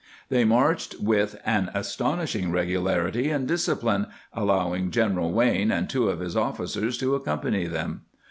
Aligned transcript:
They 0.29 0.45
marched 0.45 0.95
with" 0.99 1.39
an 1.45 1.69
astonish 1.75 2.35
ing 2.35 2.49
regularity 2.51 3.29
and 3.29 3.47
discipline," 3.47 4.07
allowing 4.33 4.89
General 4.89 5.31
Wayne 5.31 5.71
and 5.71 5.87
two 5.87 6.09
of 6.09 6.21
his 6.21 6.35
officers 6.35 6.97
to 6.97 7.13
accompany 7.13 7.67
them. 7.67 8.01